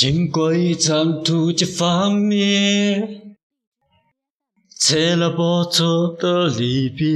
[0.00, 3.36] 经过一场突击幻灭，
[4.80, 7.06] 拆了不错的离别，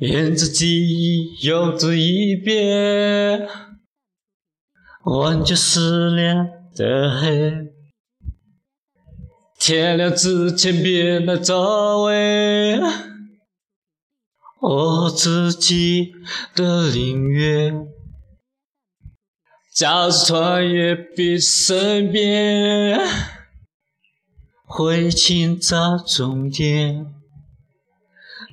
[0.00, 3.46] 沿着记忆游走一遍，
[5.04, 6.34] 挽救失恋
[6.74, 7.52] 的黑。
[9.56, 12.10] 天亮之前别来找我，
[14.60, 16.10] 我自己
[16.56, 17.72] 的领略。
[19.74, 23.00] 假使穿越彼身边，
[24.64, 27.06] 会寻找终点。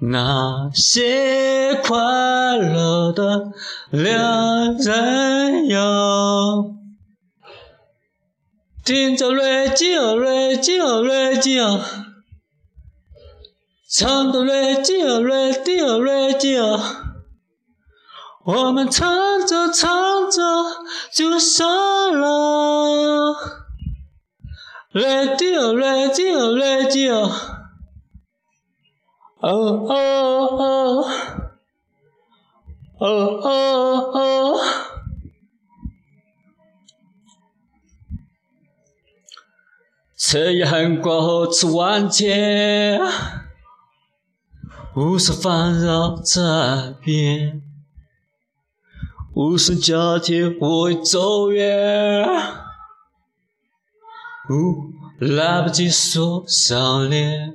[0.02, 3.52] 那些快乐的
[3.92, 6.76] 两人游，
[8.84, 11.80] 听着 radio radio radio，
[13.88, 16.80] 唱着 radio radio radio。
[18.44, 20.42] 我们唱着唱着
[21.14, 23.36] 就散了
[24.94, 27.30] ，Radio Radio Radio，
[29.40, 29.50] 哦
[29.90, 29.94] 哦
[30.58, 31.06] 哦，
[32.98, 33.08] 哦
[33.44, 33.50] 哦
[34.14, 34.60] 哦，
[40.18, 42.28] 彻夜寒过后吃晚餐，
[44.96, 47.71] 无数烦扰在耳边。
[49.34, 52.28] 无声交替，我已走远，
[54.50, 57.54] 呜，来不及说想念。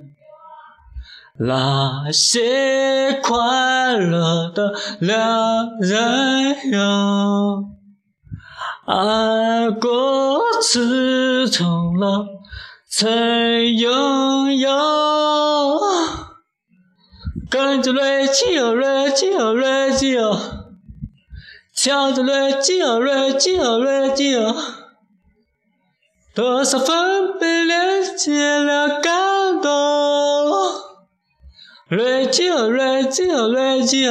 [1.38, 7.69] 那些快乐的两人游，
[8.86, 12.27] 爱过刺痛了
[12.88, 13.06] 才
[13.60, 14.70] 拥有。
[17.50, 17.93] 跟着
[18.28, 18.75] 节奏，
[19.10, 19.54] 节奏，
[19.98, 20.66] 节奏。
[21.76, 24.42] 笑着瑞金儿瑞金儿瑞金，
[26.34, 29.70] 多少分贝连接了感动。
[31.88, 34.10] 瑞金儿瑞金儿瑞金，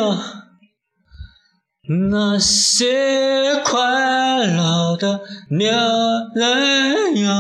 [2.10, 5.76] 那些快乐的恋
[6.36, 7.36] 人呀，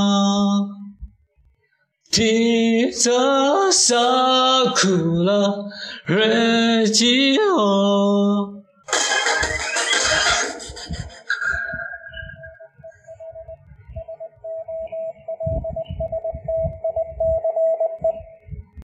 [2.11, 5.65] 提着伤哭了
[6.05, 8.54] 瑞金儿。